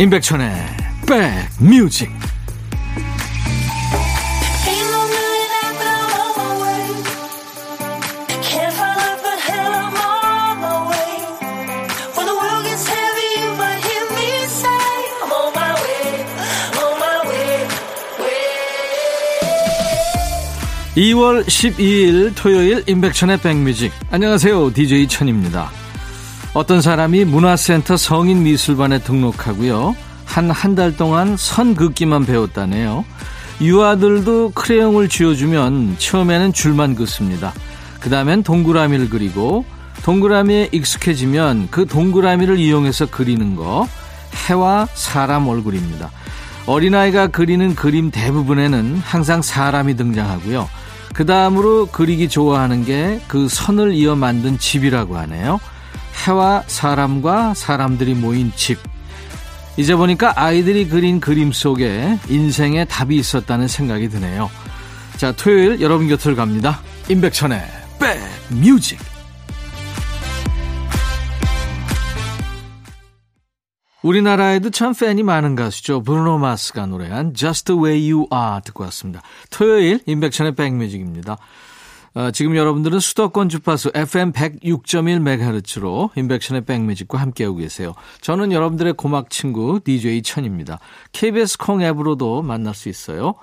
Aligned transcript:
임백천의 0.00 0.50
백뮤직. 1.06 2.10
(2월 20.96 21.44
12일) 21.44 22.32
토요일 22.34 22.84
임백천의 22.86 23.36
백뮤직. 23.42 23.92
안녕하세요. 24.10 24.72
DJ 24.72 25.08
천입니다 25.08 25.70
어떤 26.52 26.80
사람이 26.80 27.24
문화센터 27.24 27.96
성인미술반에 27.96 29.00
등록하고요. 29.00 29.94
한 30.24 30.50
한 30.50 30.74
달 30.74 30.96
동안 30.96 31.36
선 31.36 31.74
긋기만 31.74 32.24
배웠다네요. 32.26 33.04
유아들도 33.60 34.52
크레용을 34.54 35.08
쥐어주면 35.08 35.96
처음에는 35.98 36.52
줄만 36.52 36.94
긋습니다. 36.94 37.52
그 38.00 38.08
다음엔 38.10 38.42
동그라미를 38.42 39.10
그리고 39.10 39.64
동그라미에 40.04 40.70
익숙해지면 40.72 41.68
그 41.70 41.84
동그라미를 41.86 42.58
이용해서 42.58 43.06
그리는 43.06 43.54
거 43.56 43.86
해와 44.48 44.86
사람 44.94 45.48
얼굴입니다. 45.48 46.10
어린아이가 46.66 47.28
그리는 47.28 47.74
그림 47.74 48.10
대부분에는 48.10 48.98
항상 49.04 49.42
사람이 49.42 49.96
등장하고요. 49.96 50.68
그 51.12 51.26
다음으로 51.26 51.86
그리기 51.86 52.28
좋아하는 52.28 52.84
게 52.84 53.20
그 53.28 53.48
선을 53.48 53.92
이어 53.94 54.14
만든 54.14 54.58
집이라고 54.58 55.16
하네요. 55.18 55.60
해와 56.26 56.64
사람과 56.66 57.54
사람들이 57.54 58.14
모인 58.14 58.52
집. 58.54 58.78
이제 59.76 59.94
보니까 59.94 60.34
아이들이 60.36 60.88
그린 60.88 61.20
그림 61.20 61.52
속에 61.52 62.18
인생의 62.28 62.86
답이 62.88 63.16
있었다는 63.16 63.68
생각이 63.68 64.08
드네요. 64.08 64.50
자, 65.16 65.32
토요일 65.32 65.80
여러분 65.80 66.08
곁을 66.08 66.34
갑니다. 66.34 66.80
임백천의 67.08 67.62
백뮤직. 68.50 68.98
우리나라에도 74.02 74.70
참 74.70 74.94
팬이 74.94 75.22
많은 75.22 75.54
가수죠. 75.56 76.02
브루노 76.02 76.38
마스가 76.38 76.86
노래한 76.86 77.34
Just 77.34 77.66
the 77.66 77.78
Way 77.78 78.12
You 78.12 78.26
Are 78.32 78.62
듣고 78.64 78.84
왔습니다. 78.84 79.20
토요일 79.50 80.00
임백천의 80.06 80.54
백뮤직입니다. 80.54 81.36
어, 82.14 82.30
지금 82.32 82.56
여러분들은 82.56 82.98
수도권 82.98 83.48
주파수 83.48 83.92
FM 83.94 84.32
106.1MHz로 84.32 86.10
인백션의 86.16 86.64
백뮤직과 86.64 87.18
함께하고 87.18 87.56
계세요. 87.56 87.94
저는 88.20 88.50
여러분들의 88.50 88.94
고막 88.94 89.30
친구 89.30 89.80
DJ 89.84 90.22
천입니다. 90.22 90.80
KBS 91.12 91.58
콩 91.58 91.82
앱으로도 91.82 92.42
만날 92.42 92.74
수 92.74 92.88
있어요. 92.88 93.34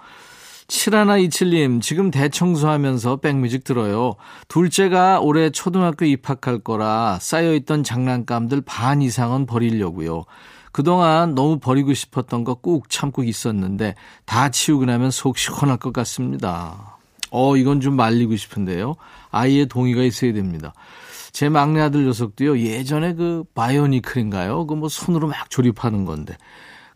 7127님, 0.67 1.81
지금 1.81 2.11
대청소하면서 2.11 3.17
백뮤직 3.17 3.63
들어요. 3.63 4.15
둘째가 4.49 5.21
올해 5.21 5.49
초등학교 5.49 6.03
입학할 6.03 6.59
거라 6.59 7.19
쌓여있던 7.21 7.83
장난감들 7.83 8.63
반 8.65 9.01
이상은 9.01 9.45
버리려고요. 9.45 10.25
그동안 10.73 11.35
너무 11.35 11.57
버리고 11.59 11.93
싶었던 11.93 12.43
거 12.43 12.55
꾹 12.55 12.89
참고 12.89 13.23
있었는데 13.23 13.95
다 14.25 14.49
치우고 14.49 14.85
나면 14.85 15.09
속 15.09 15.37
시원할 15.37 15.77
것 15.77 15.93
같습니다. 15.93 16.96
어, 17.31 17.57
이건 17.57 17.81
좀 17.81 17.95
말리고 17.95 18.35
싶은데요. 18.35 18.95
아이의 19.31 19.67
동의가 19.67 20.03
있어야 20.03 20.33
됩니다. 20.33 20.73
제 21.31 21.49
막내 21.49 21.81
아들 21.81 22.05
녀석도요, 22.05 22.57
예전에 22.59 23.13
그 23.13 23.43
바이오니클인가요? 23.53 24.65
그 24.67 24.75
뭐 24.75 24.89
손으로 24.89 25.27
막 25.27 25.49
조립하는 25.49 26.05
건데. 26.05 26.35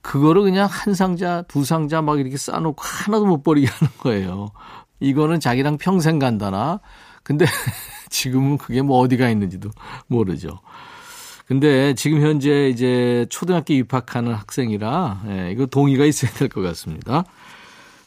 그거를 0.01 0.41
그냥 0.43 0.67
한 0.71 0.95
상자, 0.95 1.43
두 1.47 1.63
상자 1.63 2.01
막 2.01 2.19
이렇게 2.19 2.37
쌓아놓고 2.37 2.81
하나도 2.81 3.25
못 3.27 3.43
버리게 3.43 3.67
하는 3.67 3.93
거예요. 3.99 4.51
이거는 4.99 5.39
자기랑 5.39 5.77
평생 5.77 6.17
간다나? 6.17 6.79
근데 7.23 7.45
지금은 8.09 8.57
그게 8.57 8.81
뭐 8.81 8.97
어디가 8.99 9.29
있는지도 9.29 9.69
모르죠. 10.07 10.59
근데 11.45 11.93
지금 11.95 12.21
현재 12.21 12.69
이제 12.69 13.25
초등학교 13.29 13.73
입학하는 13.73 14.33
학생이라, 14.33 15.21
예, 15.27 15.51
이거 15.51 15.65
동의가 15.65 16.05
있어야 16.05 16.31
될 16.31 16.47
것 16.49 16.61
같습니다. 16.61 17.25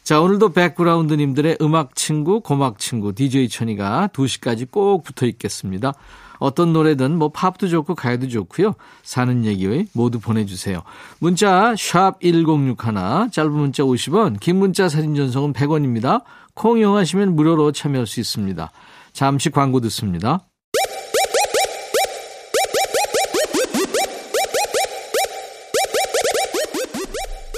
자, 0.05 0.21
오늘도 0.21 0.49
백그라운드님들의 0.49 1.57
음악 1.61 1.95
친구, 1.95 2.39
고막 2.39 2.77
친구, 2.77 3.11
DJ 3.11 3.49
천이가 3.49 4.09
2시까지 4.13 4.69
꼭 4.69 5.03
붙어 5.03 5.25
있겠습니다. 5.25 5.93
어떤 6.37 6.73
노래든 6.73 7.17
뭐 7.17 7.29
팝도 7.29 7.67
좋고 7.67 7.95
가요도 7.95 8.27
좋고요. 8.27 8.75
사는 9.01 9.45
얘기 9.45 9.87
모두 9.93 10.19
보내주세요. 10.19 10.83
문자 11.17 11.73
샵 11.75 12.21
1061, 12.21 13.31
짧은 13.31 13.51
문자 13.51 13.81
50원, 13.81 14.39
긴 14.39 14.57
문자 14.57 14.89
사진 14.89 15.15
전송은 15.15 15.53
100원입니다. 15.53 16.21
콩 16.53 16.77
이용하시면 16.77 17.35
무료로 17.35 17.71
참여할 17.71 18.05
수 18.05 18.19
있습니다. 18.19 18.71
잠시 19.11 19.49
광고 19.49 19.79
듣습니다. 19.79 20.45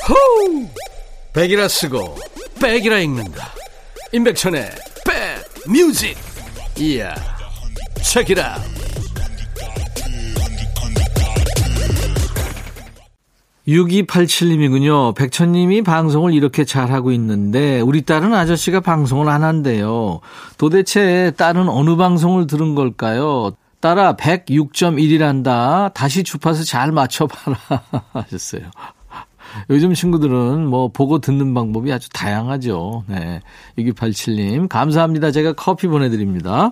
호우! 0.07 0.65
백이라 1.33 1.67
쓰고 1.67 2.15
백이라 2.59 2.99
읽는다. 2.99 3.49
임백천의 4.11 4.69
백 5.05 5.69
뮤직. 5.69 6.17
이야. 6.77 7.13
책이라. 8.03 8.57
(6287님이군요) 13.67 15.13
백천님이 15.15 15.81
방송을 15.81 16.33
이렇게 16.33 16.63
잘하고 16.63 17.11
있는데 17.11 17.81
우리 17.81 18.01
딸은 18.03 18.33
아저씨가 18.33 18.79
방송을 18.79 19.27
안 19.27 19.43
한대요 19.43 20.21
도대체 20.57 21.33
딸은 21.35 21.67
어느 21.67 21.97
방송을 21.97 22.47
들은 22.47 22.75
걸까요 22.75 23.51
딸아 23.81 24.15
106.1이란다 24.15 25.93
다시 25.93 26.23
주파수 26.23 26.63
잘 26.63 26.93
맞춰봐라 26.93 27.57
하셨어요 28.13 28.71
요즘 29.69 29.93
친구들은 29.93 30.65
뭐 30.67 30.89
보고 30.89 31.19
듣는 31.19 31.53
방법이 31.53 31.91
아주 31.91 32.09
다양하죠. 32.09 33.03
네. 33.07 33.41
6287님, 33.77 34.67
감사합니다. 34.67 35.31
제가 35.31 35.53
커피 35.53 35.87
보내드립니다. 35.87 36.71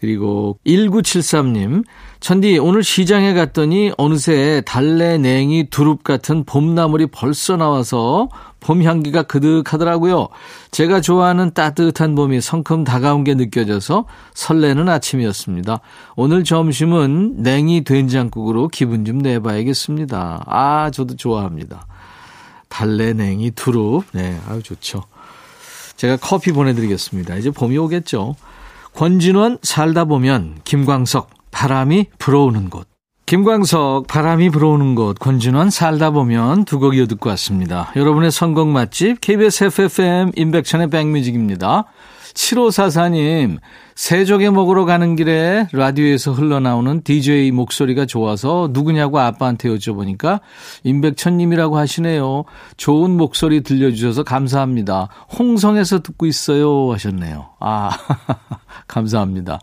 그리고 0.00 0.58
1973님, 0.66 1.84
천디, 2.20 2.58
오늘 2.58 2.84
시장에 2.84 3.34
갔더니 3.34 3.92
어느새 3.98 4.62
달래, 4.64 5.18
냉이, 5.18 5.70
두릅 5.70 6.04
같은 6.04 6.44
봄나물이 6.44 7.06
벌써 7.06 7.56
나와서 7.56 8.28
봄 8.60 8.82
향기가 8.82 9.22
그득하더라고요. 9.22 10.28
제가 10.70 11.00
좋아하는 11.00 11.52
따뜻한 11.54 12.14
봄이 12.14 12.40
성큼 12.40 12.84
다가온 12.84 13.24
게 13.24 13.34
느껴져서 13.34 14.06
설레는 14.34 14.88
아침이었습니다. 14.88 15.80
오늘 16.16 16.44
점심은 16.44 17.42
냉이 17.42 17.84
된장국으로 17.84 18.68
기분 18.68 19.04
좀 19.04 19.18
내봐야겠습니다. 19.18 20.44
아, 20.46 20.90
저도 20.90 21.16
좋아합니다. 21.16 21.86
달래, 22.68 23.12
냉이, 23.12 23.52
두릅. 23.52 24.04
네, 24.12 24.38
아유, 24.48 24.62
좋죠. 24.62 25.04
제가 25.96 26.16
커피 26.16 26.52
보내드리겠습니다. 26.52 27.36
이제 27.36 27.50
봄이 27.50 27.76
오겠죠. 27.78 28.36
권진원 28.94 29.58
살다 29.62 30.04
보면 30.04 30.60
김광석 30.64 31.30
바람이 31.50 32.06
불어오는 32.18 32.70
곳. 32.70 32.86
김광석 33.28 34.06
바람이 34.06 34.48
불어오는 34.48 34.94
곳 34.94 35.18
권진원 35.18 35.68
살다 35.68 36.12
보면 36.12 36.64
두 36.64 36.78
곡 36.78 36.96
이어 36.96 37.06
듣고 37.06 37.28
왔습니다. 37.28 37.92
여러분의 37.94 38.30
선곡 38.30 38.68
맛집 38.68 39.20
KBS 39.20 39.64
FFM 39.64 40.32
인백천의 40.34 40.88
백뮤직입니다. 40.88 41.84
7544님 42.32 43.58
세조개 43.94 44.48
먹으러 44.48 44.86
가는 44.86 45.14
길에 45.14 45.68
라디오에서 45.72 46.32
흘러나오는 46.32 47.02
DJ 47.02 47.50
목소리가 47.50 48.06
좋아서 48.06 48.70
누구냐고 48.72 49.18
아빠한테 49.18 49.68
여쭤보니까 49.68 50.40
임백천님이라고 50.84 51.76
하시네요. 51.76 52.44
좋은 52.78 53.10
목소리 53.10 53.60
들려주셔서 53.62 54.22
감사합니다. 54.22 55.08
홍성에서 55.38 55.98
듣고 55.98 56.24
있어요 56.24 56.94
하셨네요. 56.94 57.50
아 57.60 57.90
감사합니다. 58.88 59.58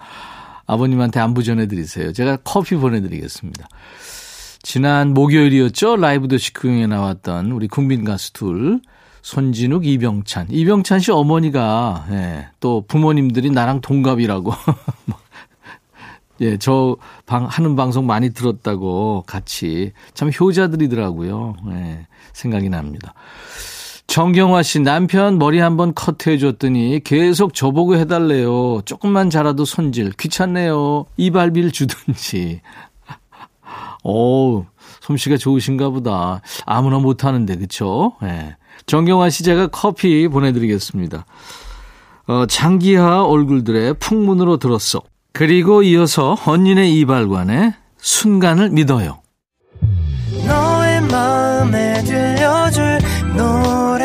아버님한테 0.65 1.19
안부 1.19 1.43
전해드리세요. 1.43 2.13
제가 2.13 2.37
커피 2.37 2.75
보내드리겠습니다. 2.75 3.67
지난 4.61 5.13
목요일이었죠. 5.13 5.95
라이브 5.97 6.27
더 6.27 6.37
시크용에 6.37 6.87
나왔던 6.87 7.51
우리 7.51 7.67
국민 7.67 8.03
가수 8.03 8.33
둘. 8.33 8.81
손진욱, 9.21 9.87
이병찬. 9.87 10.47
이병찬 10.51 10.99
씨 10.99 11.11
어머니가, 11.11 12.05
예, 12.11 12.47
또 12.59 12.85
부모님들이 12.87 13.49
나랑 13.49 13.81
동갑이라고. 13.81 14.53
예, 16.41 16.57
저 16.57 16.95
방, 17.25 17.45
하는 17.45 17.75
방송 17.75 18.05
많이 18.05 18.31
들었다고 18.31 19.23
같이. 19.25 19.93
참 20.13 20.29
효자들이더라고요. 20.29 21.55
예, 21.71 22.05
생각이 22.33 22.69
납니다. 22.69 23.15
정경화 24.15 24.63
씨 24.63 24.79
남편 24.79 25.37
머리 25.37 25.59
한번 25.59 25.93
커트해 25.93 26.37
줬더니 26.37 27.01
계속 27.03 27.53
저보고 27.53 27.97
해달래요. 27.97 28.79
조금만 28.85 29.29
자라도 29.29 29.65
손질 29.65 30.11
귀찮네요. 30.11 31.05
이발비를 31.17 31.71
주든지. 31.71 32.61
오 34.05 34.63
솜씨가 35.01 35.35
좋으신가 35.35 35.89
보다. 35.89 36.39
아무나 36.65 36.97
못하는데, 36.99 37.57
그쵸? 37.57 38.13
예. 38.23 38.55
정경화 38.85 39.29
씨 39.31 39.43
제가 39.43 39.67
커피 39.67 40.29
보내드리겠습니다. 40.29 41.25
어, 42.27 42.45
장기하 42.45 43.25
얼굴들의 43.25 43.95
풍문으로 43.95 44.55
들었어. 44.59 45.01
그리고 45.33 45.83
이어서 45.83 46.35
헌인의 46.35 46.97
이발관의 46.99 47.73
순간을 47.97 48.69
믿어요. 48.69 49.19
너의 50.47 51.01
마음에 51.01 52.01
들려줄 52.03 52.99
노래에 53.35 54.04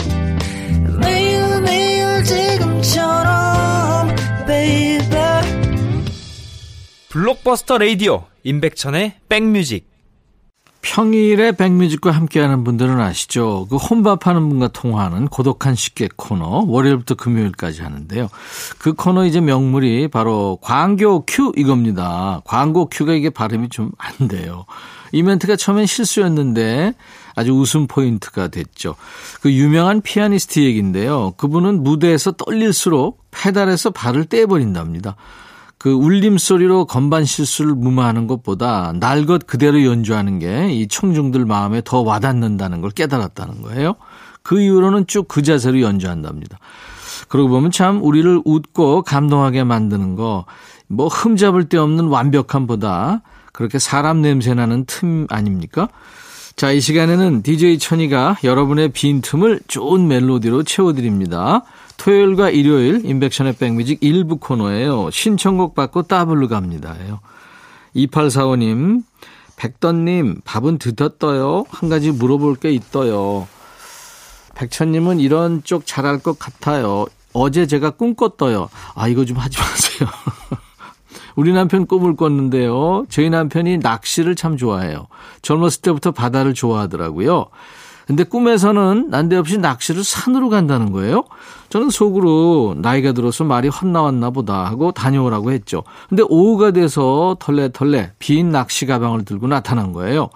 블록버스터 7.11 7.77
레이디오 7.77 8.23
임백천의 8.43 9.15
백뮤직 9.27 9.91
평일에 10.81 11.51
백뮤직과 11.51 12.09
함께하는 12.09 12.63
분들은 12.63 12.99
아시죠? 12.99 13.67
그 13.69 13.75
혼밥하는 13.75 14.47
분과 14.49 14.69
통화하는 14.69 15.27
고독한 15.27 15.75
식객 15.75 16.15
코너 16.15 16.63
월요일부터 16.67 17.15
금요일까지 17.15 17.81
하는데요. 17.83 18.29
그 18.79 18.93
코너 18.93 19.25
이제 19.25 19.41
명물이 19.41 20.07
바로 20.07 20.57
광교 20.61 21.25
큐 21.27 21.51
이겁니다. 21.55 22.41
광고 22.45 22.87
큐가 22.89 23.13
이게 23.13 23.29
발음이 23.29 23.69
좀 23.69 23.91
안 23.97 24.27
돼요. 24.29 24.65
이 25.11 25.21
멘트가 25.21 25.57
처음엔 25.57 25.85
실수였는데 25.85 26.93
아주 27.35 27.51
웃음 27.51 27.87
포인트가 27.87 28.47
됐죠. 28.47 28.95
그 29.41 29.51
유명한 29.51 30.01
피아니스트 30.01 30.61
얘기인데요. 30.61 31.33
그분은 31.37 31.83
무대에서 31.83 32.31
떨릴수록 32.31 33.21
페달에서 33.31 33.91
발을 33.91 34.25
떼버린답니다. 34.25 35.17
그 35.81 35.91
울림소리로 35.91 36.85
건반 36.85 37.25
실수를 37.25 37.73
무마하는 37.73 38.27
것보다 38.27 38.93
날 38.99 39.25
것 39.25 39.47
그대로 39.47 39.83
연주하는 39.83 40.37
게 40.37 40.69
이 40.71 40.87
청중들 40.87 41.45
마음에 41.45 41.81
더 41.83 42.01
와닿는다는 42.01 42.81
걸 42.81 42.91
깨달았다는 42.91 43.63
거예요. 43.63 43.95
그 44.43 44.61
이후로는 44.61 45.07
쭉 45.07 45.27
그 45.27 45.41
자세로 45.41 45.81
연주한답니다. 45.81 46.59
그러고 47.29 47.49
보면 47.49 47.71
참 47.71 48.03
우리를 48.03 48.43
웃고 48.45 49.01
감동하게 49.01 49.63
만드는 49.63 50.15
거, 50.15 50.45
뭐 50.87 51.07
흠잡을 51.07 51.67
데 51.67 51.77
없는 51.79 52.05
완벽함보다 52.09 53.23
그렇게 53.51 53.79
사람 53.79 54.21
냄새 54.21 54.53
나는 54.53 54.85
틈 54.85 55.25
아닙니까? 55.31 55.87
자, 56.55 56.71
이 56.71 56.79
시간에는 56.79 57.41
DJ 57.41 57.79
천이가 57.79 58.37
여러분의 58.43 58.89
빈틈을 58.89 59.61
좋은 59.67 60.07
멜로디로 60.07 60.61
채워드립니다. 60.61 61.63
토요일과 62.01 62.49
일요일 62.49 63.05
인백션의 63.05 63.53
백뮤직 63.57 63.99
일부 64.01 64.37
코너예요. 64.37 65.11
신청곡 65.11 65.75
받고 65.75 66.03
따블로 66.03 66.47
갑니다. 66.47 66.95
2845님, 67.95 69.03
백던님, 69.55 70.41
밥은 70.43 70.79
드셨어요? 70.79 71.65
한 71.69 71.89
가지 71.89 72.09
물어볼 72.09 72.55
게 72.55 72.71
있어요. 72.71 73.47
백천님은 74.55 75.19
이런 75.19 75.63
쪽 75.63 75.85
잘할 75.85 76.17
것 76.17 76.39
같아요. 76.39 77.05
어제 77.33 77.67
제가 77.67 77.91
꿈 77.91 78.15
꿨어요. 78.15 78.69
아, 78.95 79.07
이거 79.07 79.23
좀 79.23 79.37
하지 79.37 79.59
마세요. 79.59 80.09
우리 81.35 81.53
남편 81.53 81.85
꿈을 81.85 82.15
꿨는데요. 82.15 83.05
저희 83.09 83.29
남편이 83.29 83.77
낚시를 83.77 84.35
참 84.35 84.57
좋아해요. 84.57 85.05
젊었을 85.43 85.81
때부터 85.83 86.09
바다를 86.09 86.55
좋아하더라고요. 86.55 87.45
근데 88.07 88.23
꿈에서는 88.23 89.09
난데없이 89.09 89.57
낚시를 89.57 90.03
산으로 90.03 90.49
간다는 90.49 90.91
거예요. 90.91 91.23
저는 91.69 91.89
속으로 91.89 92.75
나이가 92.77 93.13
들어서 93.13 93.43
말이 93.43 93.69
헛나왔나 93.69 94.31
보다 94.31 94.65
하고 94.65 94.91
다녀오라고 94.91 95.51
했죠. 95.51 95.83
근데 96.09 96.23
오후가 96.27 96.71
돼서 96.71 97.37
털레털레 97.39 98.13
빈 98.19 98.51
낚시 98.51 98.85
가방을 98.85 99.23
들고 99.25 99.47
나타난 99.47 99.93
거예요. 99.93 100.29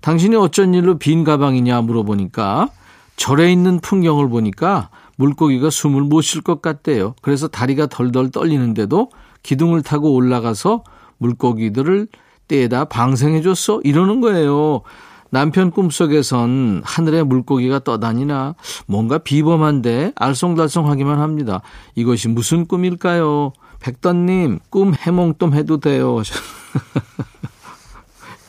당신이 0.00 0.36
어쩐 0.36 0.74
일로 0.74 0.98
빈 0.98 1.24
가방이냐 1.24 1.82
물어보니까 1.82 2.68
절에 3.16 3.52
있는 3.52 3.80
풍경을 3.80 4.28
보니까 4.28 4.90
물고기가 5.16 5.70
숨을 5.70 6.02
못 6.02 6.22
쉴 6.22 6.42
것 6.42 6.62
같대요. 6.62 7.14
그래서 7.20 7.48
다리가 7.48 7.86
덜덜 7.88 8.30
떨리는데도 8.30 9.10
기둥을 9.42 9.82
타고 9.82 10.14
올라가서 10.14 10.84
물고기들을 11.18 12.06
떼다 12.46 12.86
방생해줬어? 12.86 13.80
이러는 13.82 14.20
거예요. 14.20 14.82
남편 15.30 15.70
꿈속에선 15.70 16.82
하늘에 16.84 17.22
물고기가 17.22 17.80
떠다니나 17.80 18.54
뭔가 18.86 19.18
비범한데 19.18 20.12
알쏭달쏭하기만 20.16 21.16
합니다. 21.16 21.60
이것이 21.94 22.28
무슨 22.28 22.66
꿈일까요? 22.66 23.52
백던님, 23.80 24.58
꿈 24.70 24.94
해몽 24.94 25.34
좀 25.38 25.54
해도 25.54 25.78
돼요. 25.78 26.22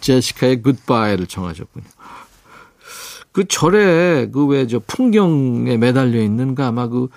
제시카의 0.01 0.61
굿바이를 0.61 1.27
청하셨군요. 1.27 1.85
그 3.31 3.45
절에 3.47 4.29
그 4.31 4.47
왜 4.47 4.65
저 4.67 4.79
풍경에 4.79 5.77
매달려 5.77 6.21
있는 6.21 6.55
가 6.55 6.67
아마 6.67 6.87
그 6.87 7.09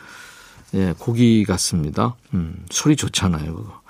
예, 0.75 0.95
고기 0.99 1.45
같습니다. 1.45 2.17
음, 2.35 2.65
소리 2.71 2.97
좋잖아요, 2.97 3.55
그거. 3.55 3.82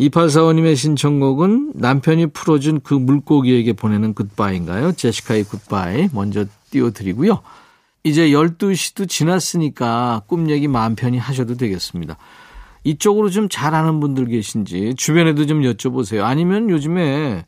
2845님의 0.00 0.76
신청곡은 0.76 1.72
남편이 1.74 2.28
풀어준 2.28 2.80
그 2.80 2.94
물고기에게 2.94 3.72
보내는 3.72 4.14
굿바이인가요? 4.14 4.92
제시카의 4.92 5.44
굿바이 5.44 6.08
먼저 6.12 6.44
띄워드리고요. 6.70 7.40
이제 8.04 8.28
12시도 8.28 9.08
지났으니까 9.08 10.22
꿈 10.26 10.50
얘기 10.50 10.68
마음 10.68 10.94
편히 10.94 11.18
하셔도 11.18 11.56
되겠습니다. 11.56 12.18
이쪽으로 12.84 13.30
좀 13.30 13.48
잘 13.48 13.74
아는 13.74 13.98
분들 14.00 14.26
계신지 14.26 14.94
주변에도 14.96 15.46
좀 15.46 15.62
여쭤보세요. 15.62 16.22
아니면 16.22 16.70
요즘에 16.70 17.46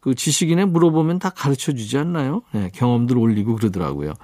그 0.00 0.14
지식인에 0.14 0.64
물어보면 0.64 1.18
다 1.18 1.30
가르쳐 1.30 1.72
주지 1.72 1.96
않나요? 1.98 2.42
네, 2.52 2.70
경험들 2.74 3.16
올리고 3.16 3.54
그러더라고요. 3.54 4.14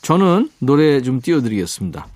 저는 0.00 0.50
노래 0.58 1.00
좀 1.02 1.20
띄워드리겠습니다. 1.20 2.06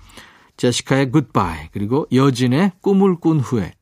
제시카의 0.57 1.11
굿바이 1.11 1.67
그리고 1.71 2.07
여진의 2.11 2.71
꿈을 2.81 3.17
꾼 3.19 3.39
후에 3.39 3.73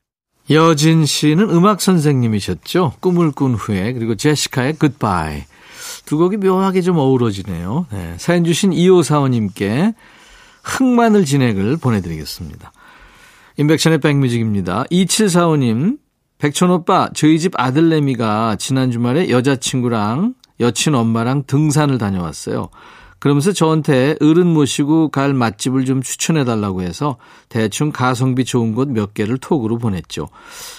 여진 0.49 1.05
씨는 1.05 1.49
음악 1.49 1.81
선생님이셨죠. 1.81 2.93
꿈을 2.99 3.31
꾼 3.31 3.53
후에 3.55 3.93
그리고 3.93 4.15
제시카의 4.15 4.73
굿바이 4.73 5.43
두 6.05 6.17
곡이 6.17 6.37
묘하게 6.37 6.81
좀 6.81 6.97
어우러지네요. 6.97 7.87
네, 7.91 8.15
사연 8.17 8.45
주신 8.45 8.71
2545님께 8.71 9.93
흑마늘 10.63 11.25
진액을 11.25 11.77
보내드리겠습니다. 11.77 12.71
인백션의 13.57 13.99
백뮤직입니다. 13.99 14.85
2745님 14.91 15.97
백천 16.37 16.69
오빠 16.69 17.09
저희 17.13 17.39
집 17.39 17.53
아들내미가 17.59 18.57
지난 18.57 18.91
주말에 18.91 19.29
여자친구랑 19.29 20.35
여친 20.59 20.95
엄마랑 20.95 21.43
등산을 21.47 21.97
다녀왔어요. 21.97 22.69
그러면서 23.19 23.51
저한테 23.51 24.15
어른 24.21 24.47
모시고 24.47 25.09
갈 25.09 25.33
맛집을 25.33 25.85
좀 25.85 26.01
추천해 26.01 26.43
달라고 26.45 26.81
해서 26.81 27.17
대충 27.49 27.91
가성비 27.91 28.45
좋은 28.45 28.75
곳 28.75 28.87
몇 28.87 29.13
개를 29.13 29.37
톡으로 29.37 29.77
보냈죠. 29.77 30.29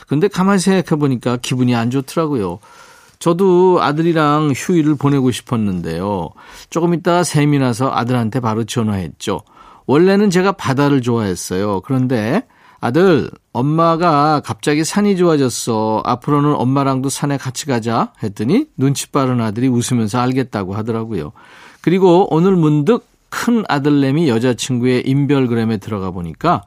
근데 0.06 0.28
가만히 0.28 0.60
생각해 0.60 0.98
보니까 0.98 1.36
기분이 1.36 1.74
안 1.74 1.90
좋더라고요. 1.90 2.58
저도 3.18 3.82
아들이랑 3.82 4.52
휴일을 4.54 4.94
보내고 4.94 5.30
싶었는데요. 5.30 6.30
조금 6.70 6.94
있다가 6.94 7.24
샘이 7.24 7.58
나서 7.58 7.90
아들한테 7.92 8.40
바로 8.40 8.64
전화했죠. 8.64 9.40
원래는 9.86 10.30
제가 10.30 10.52
바다를 10.52 11.02
좋아했어요. 11.02 11.80
그런데 11.80 12.44
아들, 12.80 13.28
엄마가 13.52 14.40
갑자기 14.44 14.84
산이 14.84 15.16
좋아졌어. 15.16 16.02
앞으로는 16.04 16.54
엄마랑도 16.54 17.08
산에 17.08 17.36
같이 17.36 17.66
가자. 17.66 18.12
했더니 18.22 18.66
눈치 18.76 19.10
빠른 19.10 19.40
아들이 19.40 19.66
웃으면서 19.66 20.20
알겠다고 20.20 20.74
하더라고요. 20.76 21.32
그리고 21.80 22.26
오늘 22.34 22.56
문득 22.56 23.06
큰 23.30 23.62
아들내미 23.68 24.26
여자친구의 24.30 25.02
인별그램에 25.06 25.76
들어가 25.76 26.10
보니까 26.10 26.62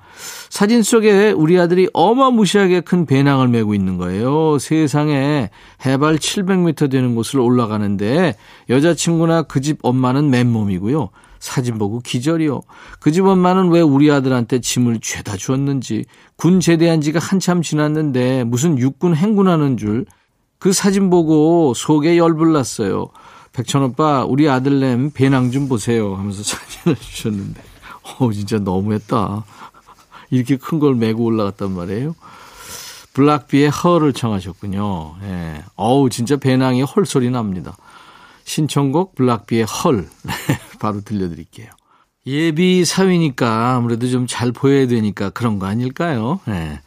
사진 0.49 0.83
속에 0.83 1.31
우리 1.31 1.59
아들이 1.59 1.89
어마무시하게 1.91 2.81
큰 2.81 3.07
배낭을 3.07 3.47
메고 3.47 3.73
있는 3.73 3.97
거예요. 3.97 4.59
세상에 4.59 5.49
해발 5.85 6.17
700m 6.17 6.91
되는 6.91 7.15
곳을 7.15 7.39
올라가는데 7.39 8.35
여자친구나 8.69 9.43
그 9.43 9.61
집 9.61 9.79
엄마는 9.81 10.29
맨몸이고요. 10.29 11.09
사진 11.39 11.79
보고 11.79 11.99
기절이요. 11.99 12.61
그 12.99 13.11
집 13.11 13.25
엄마는 13.25 13.69
왜 13.69 13.81
우리 13.81 14.11
아들한테 14.11 14.59
짐을 14.59 14.99
죄다 15.01 15.37
주었는지 15.37 16.05
군 16.35 16.59
제대한 16.59 17.01
지가 17.01 17.17
한참 17.19 17.63
지났는데 17.63 18.43
무슨 18.43 18.77
육군 18.77 19.15
행군하는 19.15 19.77
줄 19.77 20.05
그 20.61 20.73
사진 20.73 21.09
보고 21.09 21.73
속에 21.73 22.17
열불 22.19 22.53
났어요. 22.53 23.07
백천 23.53 23.83
오빠, 23.83 24.23
우리 24.25 24.47
아들냄 24.49 25.11
배낭 25.11 25.51
좀 25.51 25.67
보세요. 25.67 26.15
하면서 26.15 26.41
사진을 26.43 26.95
주셨는데. 26.97 27.61
어, 28.19 28.31
진짜 28.31 28.57
너무했다. 28.59 29.43
이렇게 30.29 30.55
큰 30.57 30.79
걸 30.79 30.95
메고 30.95 31.23
올라갔단 31.25 31.71
말이에요. 31.71 32.15
블락비의 33.13 33.69
허를 33.69 34.13
청하셨군요. 34.13 35.15
예. 35.23 35.63
어우, 35.75 36.09
진짜 36.09 36.37
배낭이 36.37 36.81
헐 36.83 37.05
소리 37.05 37.29
납니다. 37.29 37.75
신청곡 38.45 39.15
블락비의 39.15 39.65
헐. 39.65 40.07
바로 40.79 41.01
들려드릴게요. 41.01 41.67
예비 42.27 42.85
사위니까 42.85 43.75
아무래도 43.75 44.07
좀 44.07 44.27
잘 44.27 44.51
보여야 44.53 44.87
되니까 44.87 45.29
그런 45.31 45.59
거 45.59 45.65
아닐까요? 45.65 46.39
예. 46.47 46.79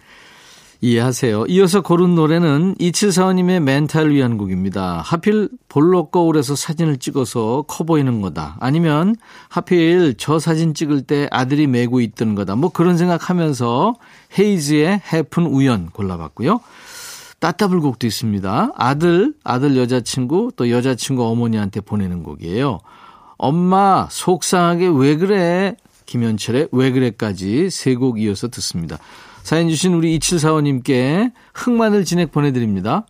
이해하세요. 0.81 1.47
이어서 1.49 1.81
고른 1.81 2.15
노래는 2.15 2.75
이칠사원님의 2.79 3.61
멘탈 3.61 4.11
위한 4.11 4.37
곡입니다. 4.37 5.01
하필 5.05 5.49
볼록 5.69 6.11
거울에서 6.11 6.57
사진을 6.57 6.99
찍어서 6.99 7.65
커 7.67 7.85
보이는 7.85 8.21
거다. 8.21 8.57
아니면 8.61 9.17
하필 9.49 10.15
저 10.19 10.39
사진 10.39 10.75
찍을 10.75 11.03
때 11.03 11.27
아들이 11.31 11.67
메고 11.67 12.01
있던 12.01 12.35
거다. 12.35 12.57
뭐 12.57 12.71
그런 12.71 12.99
생각하면서 12.99 13.95
헤이즈의 14.39 15.01
해픈 15.13 15.47
우연 15.47 15.91
골라봤고요. 15.91 16.61
따따블 17.41 17.81
곡도 17.81 18.07
있습니다. 18.07 18.73
아들, 18.75 19.35
아들 19.45 19.77
여자친구, 19.77 20.53
또 20.57 20.71
여자친구 20.71 21.25
어머니한테 21.27 21.81
보내는 21.81 22.23
곡이에요. 22.23 22.81
엄마, 23.37 24.07
속상하게 24.11 24.89
왜 24.95 25.17
그래? 25.17 25.77
김현철의 26.07 26.69
왜 26.73 26.91
그래까지 26.91 27.71
세 27.71 27.95
곡 27.95 28.21
이어서 28.21 28.49
듣습니다. 28.49 28.99
사연 29.45 29.69
주신 29.69 29.93
우리 29.93 30.19
2745님께 30.19 31.31
흑마늘 31.53 32.07
진액 32.07 32.33
보내드립니다. 32.33 33.07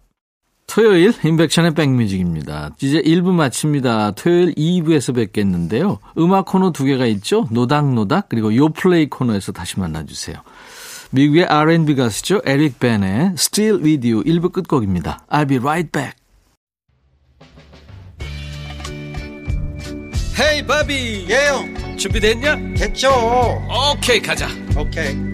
토요일 0.67 1.15
인백션의 1.25 1.75
백뮤직입니다. 1.75 2.75
이제 2.81 3.01
1부 3.01 3.31
마칩니다. 3.31 4.13
토요일 4.13 4.53
2부에서 4.55 5.15
뵙겠는데요. 5.15 6.01
음악 6.19 6.47
코너 6.47 6.73
두 6.73 6.85
개가 6.85 7.07
있죠. 7.07 7.47
노닥노닥 7.53 8.29
그리고 8.29 8.55
요플레이 8.55 9.11
코너에서 9.11 9.53
다시 9.53 9.79
만나주세요. 9.79 10.37
미국의 11.13 11.45
R&B 11.45 11.95
가수죠. 11.95 12.43
에릭 12.45 12.81
벤의 12.81 13.35
Still 13.35 13.85
With 13.85 14.11
You 14.11 14.25
1부 14.25 14.51
끝곡입니다. 14.53 15.25
I'll 15.31 15.49
be 15.49 15.59
right 15.59 15.93
back. 15.93 16.15
헤이 20.41 20.67
바비 20.67 21.27
예영 21.31 21.97
준비됐냐? 21.97 22.75
됐죠 22.75 23.09
오케이 23.95 24.21
가자 24.21 24.49
오케이 24.77 25.34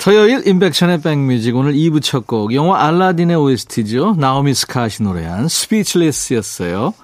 토요일 0.00 0.46
인백션의 0.46 1.02
백뮤직 1.02 1.54
오늘 1.56 1.74
2부 1.74 2.02
첫 2.02 2.26
곡 2.26 2.54
영화 2.54 2.86
알라딘의 2.86 3.36
OST죠. 3.36 4.14
나오미 4.18 4.54
스카시 4.54 5.02
노래한 5.02 5.48
스피치레스였어요. 5.48 6.94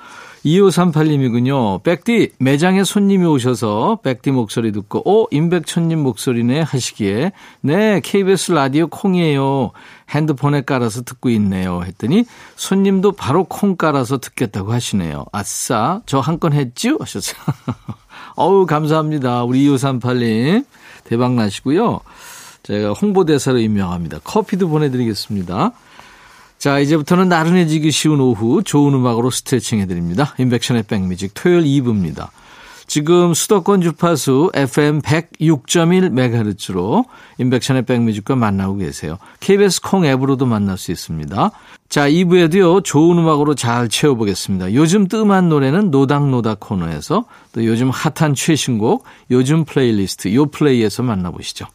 2538님이군요. 0.46 1.82
백디 1.82 2.32
매장에 2.38 2.84
손님이 2.84 3.26
오셔서 3.26 3.98
백디 4.04 4.30
목소리 4.30 4.70
듣고 4.72 5.02
오 5.04 5.26
임백천님 5.32 5.98
목소리네 5.98 6.60
하시기에 6.60 7.32
네 7.62 8.00
KBS 8.02 8.52
라디오 8.52 8.86
콩이에요. 8.86 9.72
핸드폰에 10.08 10.60
깔아서 10.62 11.02
듣고 11.02 11.28
있네요. 11.30 11.82
했더니 11.84 12.24
손님도 12.54 13.12
바로 13.12 13.44
콩 13.44 13.76
깔아서 13.76 14.18
듣겠다고 14.18 14.72
하시네요. 14.72 15.26
아싸 15.32 16.00
저 16.06 16.20
한 16.20 16.38
건 16.38 16.52
했죠? 16.54 16.96
하셨어요. 17.00 17.36
어우 18.36 18.66
감사합니다. 18.66 19.42
우리 19.42 19.66
2538님 19.66 20.64
대박 21.04 21.34
나시고요. 21.34 22.00
제가 22.66 22.94
홍보대사로 22.94 23.60
임명합니다. 23.60 24.18
커피도 24.24 24.68
보내드리겠습니다. 24.68 25.70
자, 26.58 26.78
이제부터는 26.80 27.28
나른해지기 27.28 27.92
쉬운 27.92 28.20
오후 28.20 28.64
좋은 28.64 28.92
음악으로 28.92 29.30
스트레칭 29.30 29.78
해드립니다. 29.78 30.34
인백션의 30.38 30.82
백뮤직 30.84 31.30
토요일 31.34 31.62
2부입니다. 31.62 32.28
지금 32.88 33.34
수도권 33.34 33.82
주파수 33.82 34.50
FM 34.54 35.02
106.1MHz로 35.02 37.04
임백천의 37.38 37.84
백뮤직과 37.84 38.34
만나고 38.34 38.76
계세요. 38.76 39.18
KBS 39.38 39.82
콩 39.82 40.04
앱으로도 40.04 40.46
만날 40.46 40.76
수 40.76 40.90
있습니다. 40.90 41.52
자, 41.88 42.08
2부에도요, 42.08 42.82
좋은 42.82 43.18
음악으로 43.18 43.54
잘 43.54 43.88
채워보겠습니다. 43.88 44.74
요즘 44.74 45.06
뜸한 45.06 45.48
노래는 45.48 45.92
노닥노닥 45.92 46.58
코너에서 46.58 47.26
또 47.52 47.64
요즘 47.64 47.90
핫한 47.90 48.34
최신곡, 48.34 49.04
요즘 49.30 49.64
플레이리스트, 49.64 50.34
요 50.34 50.46
플레이에서 50.46 51.04
만나보시죠. 51.04 51.66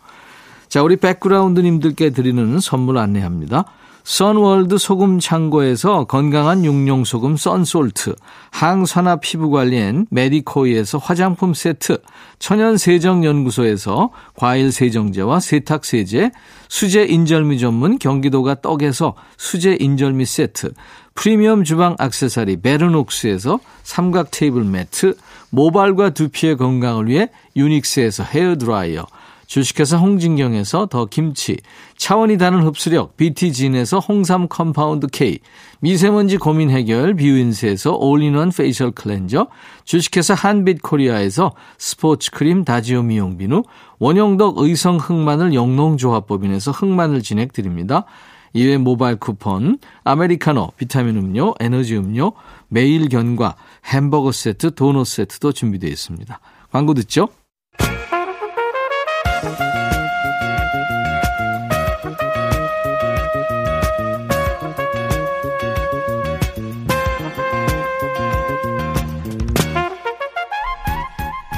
자, 0.71 0.81
우리 0.81 0.95
background님들께 0.95 2.11
드리는 2.11 2.61
선물 2.61 2.97
안내합니다. 2.97 3.65
선월드 4.05 4.77
소금 4.77 5.19
창고에서 5.19 6.05
건강한 6.05 6.63
육룡 6.63 7.03
소금 7.03 7.35
썬솔트, 7.35 8.15
항산화 8.51 9.17
피부 9.17 9.49
관리엔 9.49 10.07
메디코이에서 10.11 10.97
화장품 10.97 11.53
세트, 11.53 11.97
천연 12.39 12.77
세정 12.77 13.25
연구소에서 13.25 14.11
과일 14.33 14.71
세정제와 14.71 15.41
세탁 15.41 15.83
세제, 15.83 16.31
수제 16.69 17.03
인절미 17.03 17.59
전문 17.59 17.99
경기도가 17.99 18.61
떡에서 18.61 19.15
수제 19.35 19.75
인절미 19.77 20.23
세트, 20.23 20.71
프리미엄 21.15 21.65
주방 21.65 21.97
악세사리 21.99 22.61
베르녹스에서 22.61 23.59
삼각 23.83 24.31
테이블 24.31 24.63
매트, 24.63 25.17
모발과 25.49 26.11
두피의 26.11 26.55
건강을 26.55 27.09
위해 27.09 27.29
유닉스에서 27.57 28.23
헤어 28.23 28.55
드라이어 28.55 29.05
주식회사 29.51 29.97
홍진경에서 29.97 30.85
더 30.85 31.07
김치, 31.07 31.57
차원이 31.97 32.37
다른 32.37 32.63
흡수력 32.63 33.17
BT진에서 33.17 33.99
홍삼 33.99 34.47
compound 34.47 35.07
K, 35.07 35.39
미세먼지 35.81 36.37
고민 36.37 36.69
해결 36.69 37.15
뷰인스에서 37.15 37.97
all-in-one 37.97 38.51
facial 38.51 38.91
cleanser, 38.91 39.47
주식회사 39.83 40.35
한빛코리아에서 40.35 41.51
스포츠 41.77 42.31
크림 42.31 42.63
다지오 42.63 43.03
미용 43.03 43.37
비누, 43.37 43.63
원형덕 43.99 44.57
의성 44.59 44.95
흑마늘 44.95 45.53
영농조합법인에서 45.53 46.71
흑마늘 46.71 47.21
진행 47.21 47.49
드립니다. 47.49 48.05
이외 48.53 48.77
모바일 48.77 49.17
쿠폰, 49.17 49.79
아메리카노, 50.05 50.71
비타민 50.77 51.17
음료, 51.17 51.55
에너지 51.59 51.97
음료, 51.97 52.31
매일 52.69 53.09
견과, 53.09 53.57
햄버거 53.83 54.31
세트, 54.31 54.75
도넛 54.75 55.05
세트도 55.05 55.51
준비되어 55.51 55.89
있습니다. 55.89 56.39
광고 56.71 56.93
듣죠? 56.93 57.27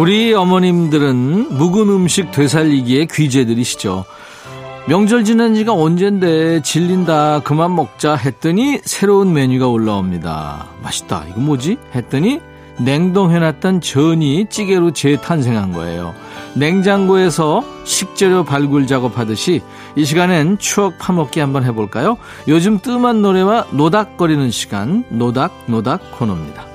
우리 0.00 0.32
어머님들은 0.32 1.58
묵은 1.58 1.90
음식 1.90 2.30
되살리기에 2.30 3.04
귀재들이시죠. 3.12 4.06
명절 4.88 5.24
지난 5.24 5.54
지가 5.54 5.74
언젠데 5.74 6.62
질린다 6.62 7.40
그만 7.40 7.76
먹자 7.76 8.14
했더니 8.14 8.80
새로운 8.82 9.34
메뉴가 9.34 9.68
올라옵니다. 9.68 10.68
맛있다 10.82 11.26
이거 11.28 11.40
뭐지? 11.40 11.76
했더니 11.94 12.40
냉동해놨던 12.78 13.82
전이 13.82 14.46
찌개로 14.48 14.92
재탄생한 14.92 15.72
거예요. 15.72 16.14
냉장고에서 16.54 17.62
식재료 17.84 18.42
발굴 18.44 18.86
작업하듯이 18.86 19.60
이 19.96 20.06
시간엔 20.06 20.56
추억 20.56 20.96
파먹기 20.96 21.40
한번 21.40 21.64
해볼까요? 21.64 22.16
요즘 22.48 22.78
뜸한 22.78 23.20
노래와 23.20 23.66
노닥거리는 23.72 24.50
시간 24.50 25.04
노닥노닥 25.10 26.18
코너입니다. 26.18 26.69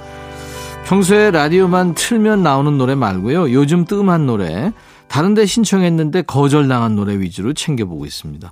평소에 0.86 1.32
라디오만 1.32 1.96
틀면 1.96 2.44
나오는 2.44 2.77
노래 2.77 2.94
말고요. 2.94 3.51
요즘 3.51 3.86
뜸한 3.86 4.27
노래 4.27 4.72
다른 5.08 5.34
데 5.34 5.48
신청했는데 5.48 6.22
거절당한 6.24 6.96
노래 6.96 7.20
위주로 7.20 7.54
챙겨보고 7.54 8.06
있습니다. 8.06 8.51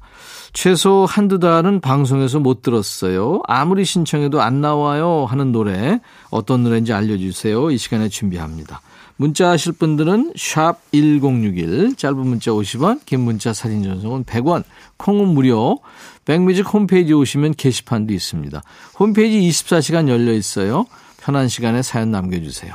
최소 0.51 1.05
한두 1.07 1.37
달은 1.37 1.79
방송에서 1.79 2.39
못 2.39 2.63
들었어요. 2.63 3.41
아무리 3.47 3.85
신청해도 3.85 4.41
안 4.41 4.61
나와요 4.61 5.27
하는 5.29 5.51
노래 5.51 5.99
어떤 6.31 6.63
노래인지 6.63 6.91
알려주세요. 6.91 7.69
이 7.69 7.77
시간에 7.77 8.09
준비합니다. 8.09 8.81
문자 9.15 9.49
하실 9.49 9.73
분들은 9.73 10.33
샵 10.35 10.79
1061, 10.91 11.95
짧은 11.95 12.17
문자 12.17 12.49
50원, 12.49 13.01
긴 13.05 13.19
문자 13.19 13.53
사진 13.53 13.83
전송은 13.83 14.23
100원, 14.23 14.63
콩은 14.97 15.27
무료, 15.27 15.81
백뮤직 16.25 16.73
홈페이지 16.73 17.13
오시면 17.13 17.53
게시판도 17.53 18.11
있습니다. 18.11 18.63
홈페이지 18.97 19.39
24시간 19.49 20.07
열려 20.07 20.33
있어요. 20.33 20.87
편한 21.23 21.47
시간에 21.47 21.81
사연 21.81 22.11
남겨주세요. 22.11 22.73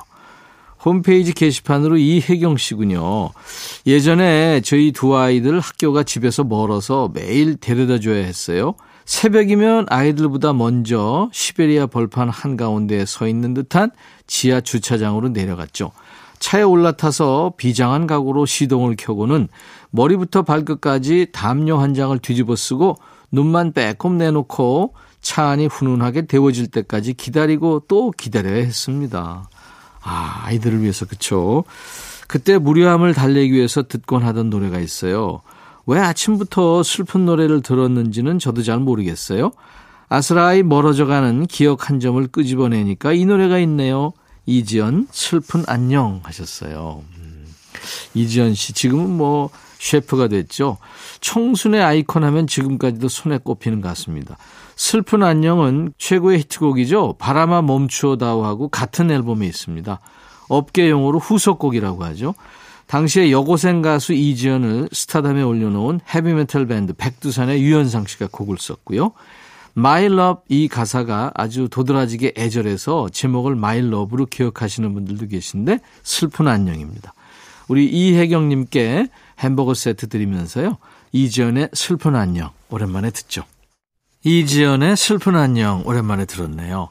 홈페이지 0.83 1.35
게시판으로 1.35 1.99
이혜경 1.99 2.57
씨군요. 2.57 3.31
예전에 3.87 4.63
저희 4.63 4.93
두 4.93 5.17
아이들 5.17 5.61
학교가 5.61 6.03
집에서 6.03 6.45
멀어서 6.45 7.11
매일 7.13 7.57
데려다 7.57 8.01
줘야 8.01 8.25
했어요. 8.25 8.75
새벽이면 9.05 9.87
아이들보다 9.91 10.55
먼저 10.55 11.29
시베리아 11.33 11.87
벌판 11.87 12.31
한가운데에 12.31 13.05
서 13.05 13.29
있는 13.29 13.53
듯한 13.53 13.91
지하 14.27 14.63
주차장으로 14.63 15.29
내려갔죠. 15.31 15.91
차에 16.39 16.63
올라타서 16.63 17.55
비장한 17.57 18.07
각오로 18.07 18.47
시동을 18.47 18.97
켜고는 18.97 19.49
머리부터 19.91 20.43
발끝까지 20.43 21.29
담요 21.33 21.79
한 21.79 21.93
장을 21.93 22.17
뒤집어 22.19 22.57
쓰고 22.57 22.97
눈만 23.31 23.73
빼꼼 23.73 24.17
내놓고 24.17 24.95
차 25.21 25.49
안이 25.49 25.67
훈훈하게 25.67 26.27
데워질 26.27 26.69
때까지 26.69 27.15
기다리고 27.15 27.83
또 27.89 28.11
기다려야 28.11 28.57
했습니다. 28.57 29.49
아, 30.03 30.41
아이들을 30.45 30.83
위해서 30.83 31.07
그쵸. 31.07 31.65
그때 32.27 32.59
무료함을 32.59 33.15
달래기 33.15 33.53
위해서 33.53 33.83
듣곤 33.83 34.23
하던 34.23 34.51
노래가 34.51 34.79
있어요. 34.79 35.43
왜 35.87 35.99
아침부터 35.99 36.83
슬픈 36.83 37.25
노래를 37.25 37.63
들었는지는 37.63 38.39
저도 38.39 38.63
잘 38.63 38.79
모르겠어요. 38.79 39.53
아스라이 40.11 40.63
멀어져가는 40.63 41.47
기억 41.47 41.89
한 41.89 42.01
점을 42.01 42.27
끄집어내니까 42.27 43.13
이 43.13 43.25
노래가 43.25 43.59
있네요. 43.61 44.13
이지연 44.47 45.09
슬픈 45.11 45.65
안녕 45.67 46.21
하셨어요. 46.23 47.03
음, 47.19 47.47
이지연 48.15 48.55
씨 48.55 48.73
지금은 48.73 49.11
뭐 49.11 49.51
셰프가 49.79 50.29
됐죠. 50.29 50.79
청순의 51.21 51.83
아이콘 51.83 52.25
하면 52.25 52.47
지금까지도 52.47 53.09
손에 53.09 53.39
꼽히는 53.39 53.81
것 53.81 53.89
같습니다. 53.89 54.37
슬픈 54.77 55.23
안녕은 55.23 55.93
최고의 55.99 56.41
히트곡이죠. 56.41 57.17
바람아 57.19 57.63
멈추어다오 57.63 58.45
하고 58.45 58.69
같은 58.69 59.11
앨범에 59.11 59.47
있습니다. 59.47 60.01
업계 60.49 60.91
용어로 60.91 61.19
후속곡이라고 61.19 62.05
하죠. 62.05 62.35
당시에 62.87 63.31
여고생 63.31 63.83
가수 63.83 64.15
이지연을 64.15 64.89
스타덤에 64.93 65.43
올려놓은 65.43 66.01
헤비메탈 66.15 66.67
밴드 66.67 66.95
백두산의 66.95 67.63
유현상 67.63 68.07
씨가 68.07 68.29
곡을 68.33 68.57
썼고요. 68.59 69.13
My 69.77 70.07
Love 70.07 70.43
이 70.49 70.69
가사가 70.69 71.33
아주 71.35 71.69
도드라지게 71.69 72.35
애절해서 72.37 73.11
제목을 73.13 73.53
My 73.53 73.79
Love로 73.79 74.27
기억하시는 74.27 74.93
분들도 74.95 75.29
계신데 75.29 75.81
슬픈 76.03 76.49
안녕입니다. 76.49 77.13
우리 77.69 77.87
이혜경님께 77.87 79.09
햄버거 79.41 79.75
세트 79.75 80.09
드리면서요. 80.09 80.79
이지연의 81.13 81.71
슬픈 81.75 82.17
안녕 82.17 82.51
오랜만에 82.71 83.11
듣죠. 83.11 83.45
이지연의 84.25 84.97
슬픈 84.97 85.37
안녕 85.37 85.83
오랜만에 85.87 86.25
들었네요. 86.25 86.89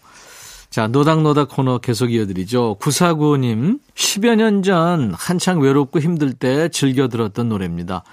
자, 0.69 0.87
노닥노닥 0.87 1.49
코너 1.49 1.79
계속 1.79 2.11
이어드리죠. 2.11 2.77
9495님, 2.79 3.79
10여 3.95 4.35
년 4.35 4.61
전 4.63 5.13
한창 5.15 5.59
외롭고 5.59 5.99
힘들 5.99 6.33
때 6.33 6.69
즐겨 6.69 7.07
들었던 7.07 7.49
노래입니다. 7.49 8.03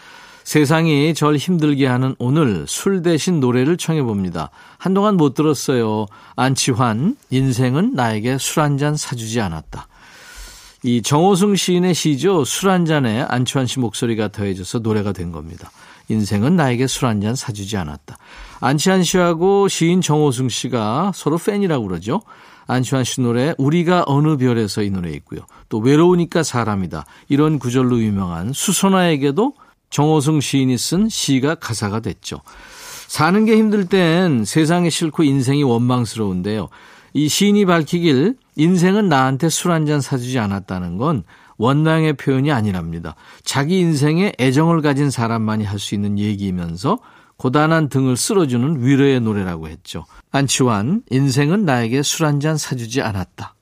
세상이 0.44 1.14
절 1.14 1.36
힘들게 1.36 1.86
하는 1.86 2.14
오늘 2.18 2.66
술 2.68 3.02
대신 3.02 3.40
노래를 3.40 3.76
청해 3.78 4.02
봅니다. 4.02 4.50
한동안 4.78 5.16
못 5.16 5.34
들었어요. 5.34 6.06
안치환, 6.36 7.16
인생은 7.30 7.94
나에게 7.94 8.36
술 8.38 8.62
한 8.62 8.76
잔 8.78 8.96
사주지 8.96 9.40
않았다. 9.40 9.88
이 10.84 11.00
정호승 11.00 11.56
시인의 11.56 11.94
시죠. 11.94 12.44
술 12.44 12.68
한 12.70 12.84
잔에 12.84 13.22
안치환 13.22 13.66
씨 13.66 13.80
목소리가 13.80 14.28
더해져서 14.28 14.80
노래가 14.80 15.12
된 15.12 15.32
겁니다. 15.32 15.70
인생은 16.10 16.56
나에게 16.56 16.86
술 16.86 17.06
한 17.06 17.22
잔 17.22 17.34
사주지 17.34 17.78
않았다. 17.78 18.18
안치환 18.60 19.02
씨하고 19.02 19.68
시인 19.68 20.02
정호승 20.02 20.50
씨가 20.50 21.12
서로 21.14 21.38
팬이라고 21.38 21.88
그러죠. 21.88 22.20
안치환 22.66 23.04
씨 23.04 23.22
노래 23.22 23.54
우리가 23.56 24.04
어느 24.06 24.36
별에서 24.36 24.82
이 24.82 24.90
노래 24.90 25.10
있고요. 25.12 25.40
또 25.70 25.78
외로우니까 25.78 26.42
사람이다. 26.42 27.06
이런 27.30 27.58
구절로 27.58 27.98
유명한 27.98 28.52
수선화에게도 28.52 29.54
정호승 29.88 30.40
시인이 30.40 30.76
쓴 30.76 31.08
시가 31.08 31.54
가사가 31.54 32.00
됐죠. 32.00 32.40
사는 33.08 33.44
게 33.46 33.56
힘들 33.56 33.86
땐 33.86 34.44
세상이 34.44 34.90
싫고 34.90 35.22
인생이 35.22 35.62
원망스러운데요. 35.62 36.68
이 37.14 37.28
시인이 37.28 37.64
밝히길 37.64 38.36
인생은 38.56 39.08
나한테 39.08 39.48
술 39.48 39.70
한 39.72 39.86
잔 39.86 40.00
사주지 40.00 40.38
않았다는 40.38 40.96
건 40.98 41.24
원망의 41.56 42.14
표현이 42.14 42.50
아니랍니다. 42.52 43.14
자기 43.44 43.78
인생에 43.80 44.32
애정을 44.40 44.82
가진 44.82 45.10
사람만이 45.10 45.64
할 45.64 45.78
수 45.78 45.94
있는 45.94 46.18
얘기이면서 46.18 46.98
고단한 47.36 47.88
등을 47.88 48.16
쓸어주는 48.16 48.84
위로의 48.84 49.20
노래라고 49.20 49.68
했죠. 49.68 50.04
안치환, 50.30 51.02
인생은 51.10 51.64
나에게 51.64 52.02
술 52.02 52.26
한 52.26 52.40
잔 52.40 52.56
사주지 52.56 53.02
않았다. 53.02 53.54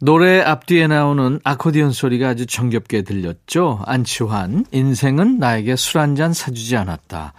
노래 0.00 0.40
앞뒤에 0.40 0.86
나오는 0.86 1.40
아코디언 1.44 1.92
소리가 1.92 2.28
아주 2.28 2.46
정겹게 2.46 3.02
들렸죠. 3.02 3.82
안치환, 3.84 4.64
인생은 4.72 5.38
나에게 5.38 5.76
술 5.76 5.98
한 6.00 6.14
잔 6.14 6.32
사주지 6.32 6.76
않았다. 6.76 7.34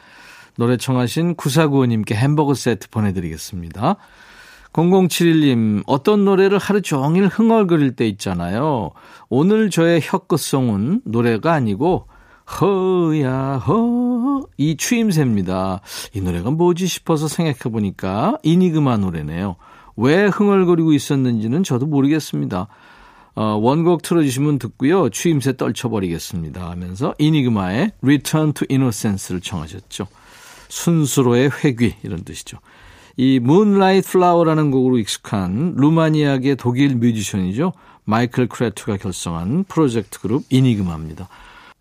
노래 0.58 0.76
청하신 0.78 1.36
구사구호님께 1.36 2.16
햄버거 2.16 2.54
세트 2.54 2.90
보내드리겠습니다. 2.90 3.96
0071님, 4.74 5.84
어떤 5.88 6.26
노래를 6.26 6.58
하루 6.58 6.82
종일 6.82 7.28
흥얼거릴 7.28 7.96
때 7.96 8.08
있잖아요. 8.08 8.92
오늘 9.30 9.70
저의 9.70 10.00
혀끝송은 10.04 11.02
노래가 11.06 11.54
아니고, 11.54 12.08
허야, 12.62 13.58
허, 13.58 14.42
이 14.58 14.76
추임새입니다. 14.76 15.82
이 16.14 16.22
노래가 16.22 16.52
뭐지 16.52 16.88
싶어서 16.88 17.28
생각해보니까 17.28 18.38
이니그마 18.44 18.98
노래네요. 18.98 19.56
왜 19.96 20.26
흥얼거리고 20.26 20.94
있었는지는 20.94 21.64
저도 21.64 21.86
모르겠습니다. 21.86 22.68
어, 23.36 23.44
원곡 23.62 24.02
틀어주시면 24.02 24.60
듣고요. 24.60 25.10
추임새 25.10 25.58
떨쳐버리겠습니다. 25.58 26.70
하면서 26.70 27.14
이니그마의 27.20 27.92
Return 28.02 28.54
to 28.54 28.66
Innocence를 28.70 29.42
청하셨죠. 29.42 30.08
순수로의 30.70 31.52
회귀 31.64 31.96
이런 32.04 32.24
뜻이죠. 32.24 32.58
이 33.22 33.36
Moonlight 33.36 34.08
Flower라는 34.08 34.72
곡으로 34.72 34.98
익숙한 34.98 35.74
루마니아계 35.76 36.56
독일 36.56 36.96
뮤지션이죠. 36.96 37.74
마이클 38.06 38.48
크레트가 38.48 38.96
결성한 38.96 39.66
프로젝트 39.66 40.22
그룹 40.22 40.46
이니그마입니다. 40.50 41.28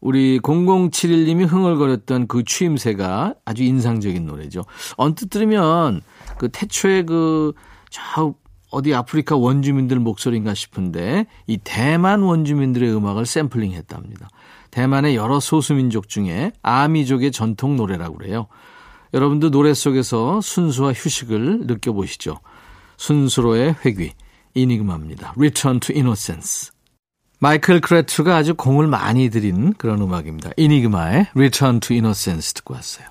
우리 0.00 0.40
0071님이 0.40 1.46
흥얼거렸던 1.46 2.26
그 2.26 2.42
추임새가 2.42 3.34
아주 3.44 3.62
인상적인 3.62 4.26
노래죠. 4.26 4.64
언뜻 4.96 5.30
들으면 5.30 6.00
그 6.38 6.48
태초에 6.48 7.04
그, 7.04 7.52
저, 7.88 8.34
어디 8.72 8.92
아프리카 8.92 9.36
원주민들 9.36 10.00
목소리인가 10.00 10.54
싶은데 10.54 11.26
이 11.46 11.56
대만 11.62 12.22
원주민들의 12.22 12.92
음악을 12.92 13.26
샘플링 13.26 13.74
했답니다. 13.74 14.28
대만의 14.72 15.14
여러 15.14 15.38
소수민족 15.38 16.08
중에 16.08 16.50
아미족의 16.62 17.30
전통 17.30 17.76
노래라고 17.76 18.16
그래요. 18.16 18.48
여러분도 19.14 19.50
노래 19.50 19.74
속에서 19.74 20.40
순수와 20.40 20.92
휴식을 20.92 21.66
느껴보시죠. 21.66 22.40
순수로의 22.96 23.76
회귀, 23.84 24.12
이니그마입니다. 24.54 25.34
Return 25.36 25.80
to 25.80 25.94
Innocence. 25.94 26.70
마이클 27.40 27.80
크레트가 27.80 28.36
아주 28.36 28.54
공을 28.54 28.88
많이 28.88 29.30
들인 29.30 29.72
그런 29.74 30.02
음악입니다. 30.02 30.50
이니그마의 30.56 31.28
Return 31.34 31.80
to 31.80 31.94
Innocence 31.94 32.54
듣고 32.54 32.74
왔어요. 32.74 33.06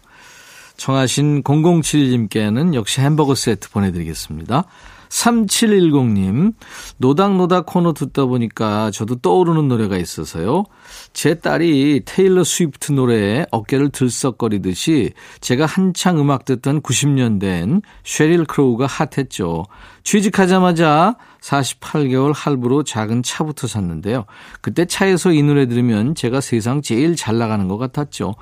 청하신 0.75 1.43
007님께는 1.43 2.73
역시 2.73 3.01
햄버거 3.01 3.35
세트 3.35 3.69
보내드리겠습니다. 3.71 4.65
3710님, 5.09 6.53
노닥노닥 6.97 7.65
코너 7.65 7.93
듣다 7.93 8.25
보니까 8.25 8.91
저도 8.91 9.17
떠오르는 9.17 9.67
노래가 9.67 9.97
있어서요. 9.97 10.65
제 11.13 11.35
딸이 11.35 12.01
테일러 12.05 12.43
스위프트 12.43 12.91
노래에 12.91 13.45
어깨를 13.51 13.89
들썩거리듯이 13.89 15.13
제가 15.41 15.65
한창 15.65 16.19
음악 16.19 16.45
듣던 16.45 16.81
90년대엔 16.81 17.81
쉐릴 18.03 18.45
크로우가 18.45 18.85
핫했죠. 18.85 19.65
취직하자마자 20.03 21.15
48개월 21.41 22.33
할부로 22.35 22.83
작은 22.83 23.23
차부터 23.23 23.67
샀는데요. 23.67 24.25
그때 24.61 24.85
차에서 24.85 25.31
이 25.31 25.43
노래 25.43 25.67
들으면 25.67 26.15
제가 26.15 26.41
세상 26.41 26.81
제일 26.81 27.15
잘 27.15 27.37
나가는 27.37 27.67
것 27.67 27.77
같았죠. 27.77 28.35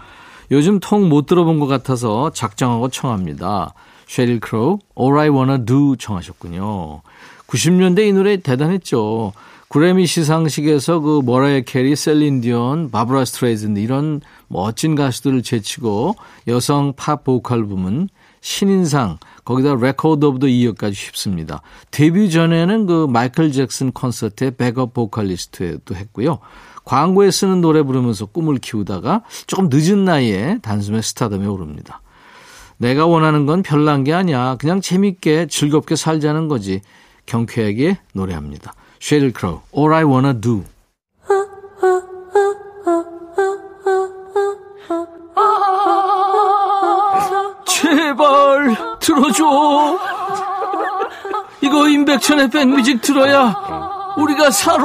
요즘 0.52 0.80
통 0.80 1.10
못 1.10 1.26
들어본 1.26 1.60
것 1.60 1.68
같아서 1.68 2.30
작정하고 2.32 2.90
청합니다. 2.90 3.74
쉐릴 4.08 4.40
크로우, 4.40 4.80
All 5.00 5.18
I 5.20 5.30
Wanna 5.30 5.66
Do 5.66 5.96
청하셨군요. 5.96 7.02
90년대 7.48 8.08
이 8.08 8.14
노래 8.14 8.38
대단했죠. 8.38 9.34
그래미 9.70 10.08
시상식에서 10.08 11.00
그 11.00 11.22
머라이어 11.26 11.62
캐리, 11.62 11.96
셀린 11.96 12.42
디온, 12.42 12.92
바브라 12.92 13.26
스트레이즌 13.26 13.76
이런 13.78 14.22
멋진 14.48 14.96
가수들을 14.96 15.44
제치고 15.44 16.16
여성 16.48 16.94
팝 16.96 17.24
보컬 17.24 17.66
부문 17.66 18.08
신인상 18.42 19.18
거기다 19.44 19.76
Record 19.76 20.24
of 20.26 20.40
the 20.40 20.48
Year까지 20.48 20.96
휩씁니다. 20.96 21.62
데뷔 21.92 22.30
전에는 22.30 22.86
그 22.86 23.08
마이클 23.10 23.52
잭슨 23.52 23.92
콘서트의 23.92 24.52
백업 24.52 24.94
보컬리스트도 24.94 25.96
했고요. 25.96 26.40
광고에 26.86 27.32
쓰는 27.32 27.62
노래 27.62 27.82
부르면서 27.82 28.28
꿈을 28.28 28.60
키우다가 28.60 29.24
조금 29.48 29.70
늦은 29.72 30.06
나이에 30.06 30.60
단숨에 30.62 31.02
스타덤에 31.02 31.48
오릅니다. 31.48 32.02
내가 32.78 33.06
원하는 33.06 33.46
건 33.46 33.64
별난 33.64 34.04
게 34.04 34.14
아니야. 34.14 34.58
그냥 34.60 34.82
재밌게 34.82 35.48
즐겁게 35.48 35.96
살자는 35.96 36.48
거지. 36.48 36.82
경쾌하게 37.26 37.98
노래합니다. 38.14 38.74
쉐릴 39.00 39.34
크로우, 39.34 39.62
All 39.76 39.94
I 39.94 40.04
Wanna 40.04 40.40
Do. 40.40 40.64
제발 47.66 48.76
들어줘. 49.00 50.00
이거 51.62 51.88
임백천의 51.88 52.50
백뮤직 52.50 53.02
들어야 53.02 53.56
우리가 54.18 54.52
살아. 54.52 54.84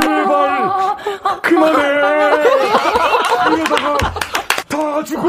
제발 0.00 0.96
그만해. 1.42 1.84
이러다가 3.54 3.93
다 3.93 3.93
죽어. 5.04 5.28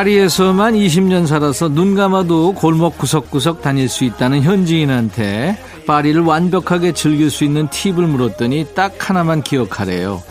파리에서만 0.00 0.74
20년 0.74 1.26
살아서 1.26 1.68
눈 1.68 1.94
감아도 1.94 2.54
골목 2.54 2.96
구석구석 2.96 3.60
다닐 3.60 3.86
수 3.86 4.04
있다는 4.04 4.40
현지인한테 4.40 5.58
파리를 5.86 6.22
완벽하게 6.22 6.92
즐길 6.92 7.30
수 7.30 7.44
있는 7.44 7.68
팁을 7.68 8.06
물었더니 8.06 8.68
딱 8.74 8.94
하나만 9.10 9.42
기억하래요. 9.42 10.22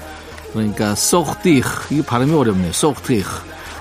그러니까 0.54 0.96
소흐디흐 0.96 1.94
이 1.94 2.02
발음이 2.02 2.34
어렵네요. 2.34 2.72
소흐디흐 2.72 3.30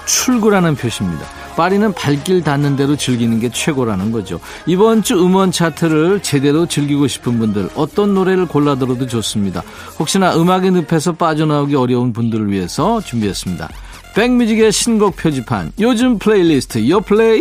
출구라는 0.05 0.75
표시입니다. 0.75 1.25
파리는 1.57 1.95
발길 1.95 2.43
닿는 2.43 2.77
대로 2.77 2.95
즐기는 2.95 3.41
게 3.41 3.49
최고라는 3.49 4.13
거죠. 4.13 4.41
이번 4.67 5.03
주 5.03 5.15
음원 5.15 5.53
차트를 5.53 6.21
제대로 6.23 6.67
즐기고 6.67 7.09
싶은 7.09 7.39
분들 7.39 7.71
어떤 7.77 8.13
노래를 8.13 8.47
골라 8.47 8.75
들어도 8.75 9.07
좋습니다. 9.07 9.63
혹시나 9.99 10.37
음악의 10.37 10.71
늪에서 10.71 11.13
빠져나오기 11.13 11.77
어려운 11.77 12.13
분들을 12.13 12.51
위해서 12.53 13.01
준비했습니다. 13.01 13.71
백뮤직의 14.19 14.73
신곡 14.73 15.15
표지판 15.15 15.71
요즘 15.79 16.19
플레이리스트 16.19 16.89
요플레이 16.89 17.41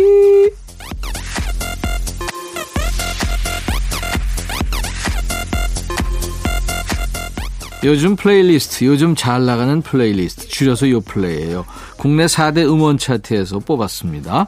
요즘 7.82 8.14
플레이리스트 8.14 8.84
요즘 8.84 9.16
잘 9.16 9.44
나가는 9.44 9.82
플레이리스트 9.82 10.46
줄여서 10.46 10.88
요플레이예요. 10.90 11.64
국내 11.96 12.26
4대 12.26 12.58
음원 12.58 12.96
차트에서 12.96 13.58
뽑았습니다. 13.58 14.46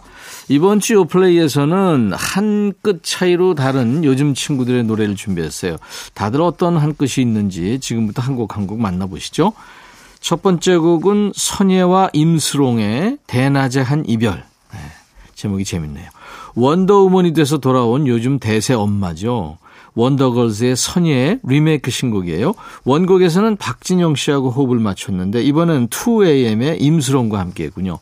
이번 0.49 0.79
주 0.79 0.95
요플레이에서는 0.95 2.13
한 2.15 2.73
끗 2.83 3.01
차이로 3.03 3.57
다른 3.57 4.05
요즘 4.05 4.35
친구들의 4.35 4.85
노래를 4.85 5.17
준비했어요. 5.17 5.79
다들 6.15 6.41
어떤 6.41 6.77
한 6.77 6.95
끗이 6.97 7.21
있는지 7.21 7.81
지금부터 7.81 8.23
한 8.23 8.37
곡 8.37 8.57
한 8.57 8.69
곡 8.69 8.81
만나보시죠 8.81 9.53
첫 10.21 10.43
번째 10.43 10.77
곡은 10.77 11.33
선예와 11.35 12.11
임수롱의 12.13 13.19
대낮의 13.27 13.83
한 13.83 14.05
이별. 14.07 14.45
네, 14.73 14.79
제목이 15.35 15.65
재밌네요. 15.65 16.09
원더우먼이 16.55 17.33
돼서 17.33 17.59
돌아온 17.59 18.07
요즘 18.07 18.39
대세 18.39 18.75
엄마죠. 18.75 19.59
원더걸스의 19.95 20.77
선예의 20.77 21.41
리메이크 21.43 21.91
신곡이에요. 21.91 22.55
원곡에서는 22.85 23.57
박진영 23.57 24.15
씨하고 24.15 24.51
호흡을 24.51 24.79
맞췄는데 24.79 25.43
이번엔 25.43 25.89
2AM의 25.89 26.77
임수롱과 26.81 27.39
함께했군요. 27.39 27.99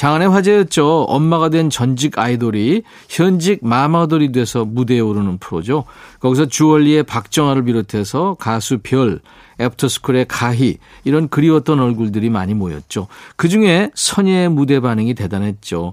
장안의 0.00 0.30
화제였죠. 0.30 1.02
엄마가 1.08 1.50
된 1.50 1.68
전직 1.68 2.18
아이돌이 2.18 2.84
현직 3.10 3.58
마마돌이 3.62 4.32
돼서 4.32 4.64
무대에 4.64 4.98
오르는 4.98 5.36
프로죠. 5.36 5.84
거기서 6.20 6.46
주얼리의 6.46 7.02
박정아를 7.02 7.64
비롯해서 7.64 8.34
가수 8.40 8.78
별, 8.82 9.20
애프터스쿨의 9.60 10.24
가희 10.26 10.78
이런 11.04 11.28
그리웠던 11.28 11.80
얼굴들이 11.80 12.30
많이 12.30 12.54
모였죠. 12.54 13.08
그중에 13.36 13.90
선예의 13.94 14.48
무대 14.48 14.80
반응이 14.80 15.12
대단했죠. 15.12 15.92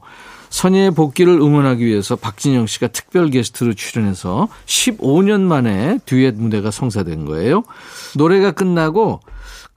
선예의 0.52 0.92
복귀를 0.92 1.42
응원하기 1.42 1.86
위해서 1.86 2.16
박진영 2.16 2.66
씨가 2.66 2.88
특별 2.88 3.30
게스트로 3.30 3.74
출연해서 3.74 4.48
15년 4.66 5.42
만에 5.42 6.00
듀엣 6.06 6.36
무대가 6.36 6.72
성사된 6.72 7.26
거예요. 7.26 7.64
노래가 8.16 8.52
끝나고 8.52 9.20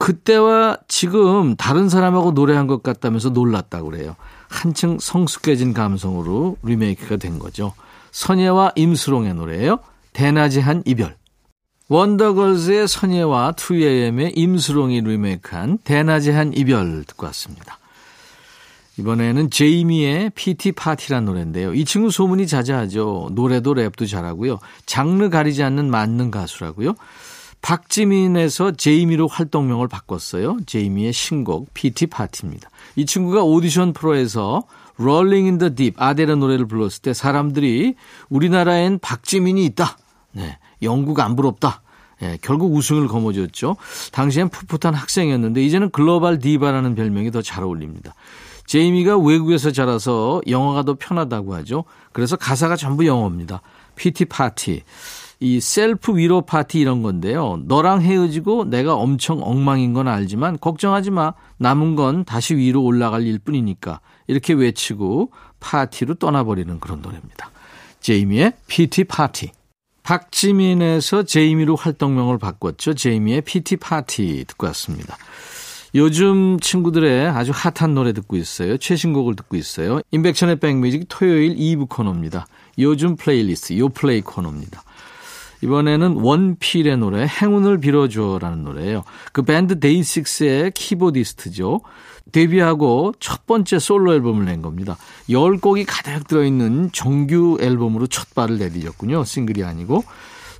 그때와 0.01 0.77
지금 0.87 1.55
다른 1.55 1.87
사람하고 1.87 2.31
노래한 2.31 2.65
것 2.65 2.81
같다면서 2.81 3.29
놀랐다고 3.29 3.91
그래요. 3.91 4.15
한층 4.49 4.97
성숙해진 4.99 5.75
감성으로 5.75 6.57
리메이크가 6.63 7.17
된 7.17 7.37
거죠. 7.37 7.73
선예와 8.09 8.71
임수롱의 8.75 9.35
노래예요. 9.35 9.77
대낮의 10.13 10.61
한 10.61 10.81
이별. 10.87 11.15
원더걸스의 11.87 12.87
선예와 12.87 13.51
2AM의 13.51 14.31
임수롱이 14.33 15.01
리메이크한 15.01 15.77
대낮의 15.83 16.33
한 16.33 16.51
이별 16.55 17.03
듣고 17.05 17.27
왔습니다. 17.27 17.77
이번에는 18.97 19.51
제이미의 19.51 20.31
PT 20.33 20.71
파티란 20.71 21.25
노래인데요. 21.25 21.75
이 21.75 21.85
친구 21.85 22.09
소문이 22.09 22.47
자자하죠. 22.47 23.29
노래도 23.33 23.75
랩도 23.75 24.09
잘하고요. 24.09 24.57
장르 24.87 25.29
가리지 25.29 25.61
않는 25.61 25.91
만능 25.91 26.31
가수라고요. 26.31 26.95
박지민에서 27.61 28.71
제이미로 28.71 29.27
활동명을 29.27 29.87
바꿨어요. 29.87 30.57
제이미의 30.65 31.13
신곡 31.13 31.73
PT 31.73 32.07
파티입니다. 32.07 32.69
이 32.95 33.05
친구가 33.05 33.43
오디션 33.43 33.93
프로에서 33.93 34.63
Rolling 34.99 35.47
in 35.47 35.57
the 35.57 35.75
Deep 35.75 35.95
아델의 35.97 36.37
노래를 36.37 36.67
불렀을 36.67 37.01
때 37.01 37.13
사람들이 37.13 37.95
우리나라엔 38.29 38.99
박지민이 38.99 39.65
있다. 39.65 39.97
네. 40.33 40.57
영국 40.81 41.19
안 41.19 41.35
부럽다. 41.35 41.81
예, 42.23 42.37
결국 42.41 42.75
우승을 42.75 43.07
거머쥐었죠. 43.07 43.77
당시엔 44.11 44.49
풋풋한 44.49 44.93
학생이었는데 44.93 45.63
이제는 45.63 45.89
글로벌 45.89 46.39
디바라는 46.39 46.95
별명이 46.95 47.31
더 47.31 47.41
잘 47.41 47.63
어울립니다. 47.63 48.13
제이미가 48.67 49.17
외국에서 49.17 49.71
자라서 49.71 50.41
영어가 50.47 50.83
더 50.83 50.95
편하다고 50.97 51.55
하죠. 51.55 51.83
그래서 52.13 52.35
가사가 52.35 52.75
전부 52.75 53.05
영어입니다. 53.05 53.61
Pity 53.95 54.25
Party. 54.25 54.83
이 55.43 55.59
셀프 55.59 56.15
위로 56.15 56.41
파티 56.41 56.79
이런 56.79 57.01
건데요. 57.01 57.61
너랑 57.65 58.03
헤어지고 58.03 58.65
내가 58.65 58.93
엄청 58.93 59.41
엉망인 59.41 59.91
건 59.91 60.07
알지만 60.07 60.59
걱정하지 60.59 61.09
마. 61.09 61.33
남은 61.57 61.95
건 61.95 62.23
다시 62.25 62.55
위로 62.55 62.83
올라갈 62.83 63.25
일 63.25 63.39
뿐이니까. 63.39 64.01
이렇게 64.27 64.53
외치고 64.53 65.31
파티로 65.59 66.15
떠나버리는 66.15 66.79
그런 66.79 67.01
노래입니다. 67.01 67.49
제이미의 68.01 68.53
Pity 68.67 69.05
Party. 69.05 69.51
박지민에서 70.03 71.23
제이미로 71.23 71.75
활동명을 71.75 72.37
바꿨죠. 72.37 72.93
제이미의 72.93 73.41
Pity 73.41 73.77
Party 73.77 74.45
듣고 74.47 74.67
왔습니다. 74.67 75.17
요즘 75.95 76.59
친구들의 76.59 77.27
아주 77.29 77.51
핫한 77.53 77.95
노래 77.95 78.13
듣고 78.13 78.37
있어요. 78.37 78.77
최신곡을 78.77 79.35
듣고 79.35 79.57
있어요. 79.57 80.01
임백천의 80.11 80.59
백뮤직 80.59 81.05
토요일 81.09 81.55
2부 81.55 81.89
코너입니다. 81.89 82.45
요즘 82.77 83.15
플레이리스트, 83.15 83.77
요플레이 83.77 84.21
코너입니다. 84.21 84.83
이번에는 85.61 86.17
원필의 86.17 86.97
노래 86.97 87.25
행운을 87.25 87.79
빌어줘라는 87.79 88.63
노래예요. 88.63 89.03
그 89.31 89.43
밴드 89.43 89.79
데이식스의 89.79 90.71
키보디스트죠. 90.71 91.81
데뷔하고 92.31 93.13
첫 93.19 93.45
번째 93.45 93.79
솔로 93.79 94.13
앨범을 94.13 94.45
낸 94.45 94.61
겁니다. 94.61 94.97
10곡이 95.29 95.85
가득 95.87 96.27
들어있는 96.27 96.91
정규 96.93 97.57
앨범으로 97.61 98.07
첫 98.07 98.33
발을 98.33 98.57
내디뎠군요. 98.57 99.25
싱글이 99.25 99.63
아니고. 99.63 100.03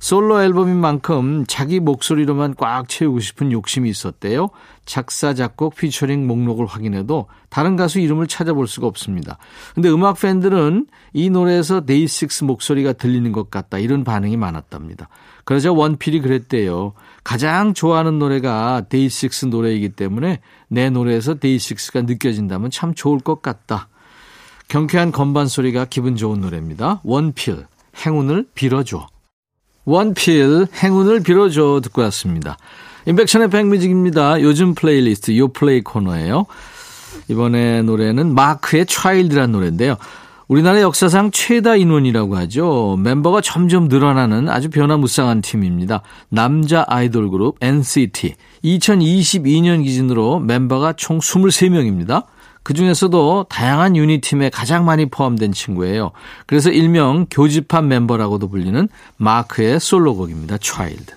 솔로 0.02 0.42
앨범인 0.42 0.78
만큼 0.78 1.44
자기 1.46 1.78
목소리로만 1.78 2.56
꽉 2.56 2.88
채우고 2.88 3.20
싶은 3.20 3.52
욕심이 3.52 3.88
있었대요. 3.88 4.50
작사, 4.84 5.32
작곡, 5.32 5.76
피처링 5.76 6.26
목록을 6.26 6.66
확인해도 6.66 7.28
다른 7.50 7.76
가수 7.76 8.00
이름을 8.00 8.26
찾아볼 8.26 8.66
수가 8.66 8.88
없습니다. 8.88 9.38
근데 9.76 9.88
음악 9.88 10.18
팬들은 10.18 10.88
이 11.12 11.30
노래에서 11.30 11.86
데이식스 11.86 12.42
목소리가 12.42 12.94
들리는 12.94 13.30
것 13.30 13.48
같다. 13.48 13.78
이런 13.78 14.02
반응이 14.02 14.36
많았답니다. 14.36 15.08
그러자 15.44 15.70
원필이 15.70 16.20
그랬대요. 16.20 16.94
가장 17.22 17.72
좋아하는 17.72 18.18
노래가 18.18 18.82
데이식스 18.88 19.46
노래이기 19.46 19.90
때문에 19.90 20.40
내 20.66 20.90
노래에서 20.90 21.36
데이식스가 21.36 22.02
느껴진다면 22.02 22.72
참 22.72 22.92
좋을 22.92 23.20
것 23.20 23.40
같다. 23.40 23.88
경쾌한 24.66 25.12
건반 25.12 25.46
소리가 25.46 25.84
기분 25.84 26.16
좋은 26.16 26.40
노래입니다. 26.40 27.02
원필, 27.04 27.66
행운을 28.04 28.48
빌어줘. 28.56 29.11
원필 29.84 30.66
행운을 30.82 31.22
빌어줘 31.22 31.80
듣고 31.82 32.02
왔습니다. 32.02 32.56
인백션의 33.06 33.50
백뮤직입니다. 33.50 34.40
요즘 34.42 34.74
플레이리스트 34.74 35.36
요플레이 35.36 35.82
코너예요. 35.82 36.46
이번에 37.28 37.82
노래는 37.82 38.34
마크의 38.34 38.86
Child란 38.86 39.52
노래인데요. 39.52 39.96
우리나라 40.48 40.82
역사상 40.82 41.30
최다 41.30 41.76
인원이라고 41.76 42.36
하죠. 42.36 42.98
멤버가 43.00 43.40
점점 43.40 43.88
늘어나는 43.88 44.48
아주 44.48 44.68
변화무쌍한 44.68 45.40
팀입니다. 45.40 46.02
남자 46.28 46.84
아이돌 46.88 47.30
그룹 47.30 47.56
NCT. 47.60 48.34
2022년 48.62 49.82
기준으로 49.82 50.40
멤버가 50.40 50.92
총 50.92 51.18
23명입니다. 51.18 52.24
그 52.62 52.74
중에서도 52.74 53.46
다양한 53.48 53.96
유닛팀에 53.96 54.50
가장 54.50 54.84
많이 54.84 55.06
포함된 55.06 55.52
친구예요. 55.52 56.12
그래서 56.46 56.70
일명 56.70 57.26
교집합 57.30 57.84
멤버라고도 57.84 58.48
불리는 58.48 58.88
마크의 59.16 59.80
솔로곡입니다. 59.80 60.58
Child. 60.60 61.14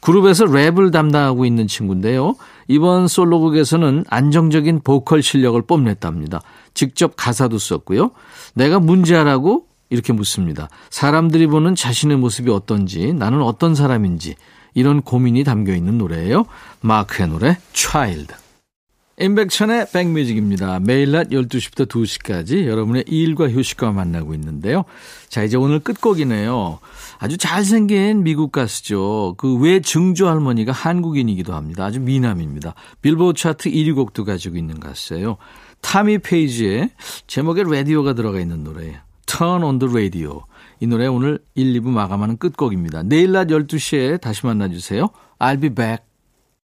그룹에서 0.00 0.44
랩을 0.44 0.92
담당하고 0.92 1.44
있는 1.44 1.66
친구인데요. 1.66 2.36
이번 2.68 3.08
솔로곡에서는 3.08 4.04
안정적인 4.08 4.80
보컬 4.82 5.22
실력을 5.22 5.60
뽐냈답니다. 5.62 6.40
직접 6.74 7.14
가사도 7.16 7.58
썼고요. 7.58 8.10
내가 8.54 8.78
문제하라고 8.80 9.66
이렇게 9.88 10.12
묻습니다. 10.12 10.68
사람들이 10.90 11.46
보는 11.46 11.74
자신의 11.74 12.16
모습이 12.16 12.50
어떤지, 12.50 13.12
나는 13.12 13.40
어떤 13.42 13.74
사람인지, 13.74 14.34
이런 14.74 15.00
고민이 15.00 15.44
담겨 15.44 15.74
있는 15.74 15.96
노래예요. 15.96 16.44
마크의 16.80 17.28
노래, 17.28 17.58
Child. 17.72 18.34
임백천의 19.18 19.86
백뮤직입니다. 19.92 20.78
매일 20.80 21.12
낮 21.12 21.28
12시부터 21.30 21.88
2시까지 21.88 22.66
여러분의 22.66 23.04
일과 23.06 23.48
휴식과 23.48 23.92
만나고 23.92 24.34
있는데요. 24.34 24.84
자, 25.30 25.42
이제 25.42 25.56
오늘 25.56 25.80
끝곡이네요. 25.80 26.78
아주 27.18 27.38
잘생긴 27.38 28.22
미국 28.24 28.52
가수죠. 28.52 29.34
그 29.38 29.56
외 29.56 29.80
증조 29.80 30.28
할머니가 30.28 30.72
한국인이기도 30.72 31.54
합니다. 31.54 31.86
아주 31.86 31.98
미남입니다. 32.00 32.74
빌보드 33.00 33.40
차트 33.40 33.70
1위 33.70 33.94
곡도 33.94 34.24
가지고 34.26 34.58
있는 34.58 34.78
가수예요. 34.80 35.38
타미 35.80 36.18
페이지에 36.18 36.90
제목에 37.26 37.62
라디오가 37.62 38.12
들어가 38.12 38.38
있는 38.38 38.64
노래예요. 38.64 38.98
Turn 39.24 39.64
on 39.64 39.78
the 39.78 39.90
Radio. 39.90 40.42
이 40.80 40.86
노래 40.86 41.06
오늘 41.06 41.38
1, 41.54 41.80
2부 41.80 41.88
마감하는 41.88 42.36
끝곡입니다. 42.36 43.02
내일 43.02 43.32
낮 43.32 43.46
12시에 43.48 44.20
다시 44.20 44.44
만나주세요. 44.44 45.08
I'll 45.38 45.60
be 45.60 45.70
back. 45.70 46.04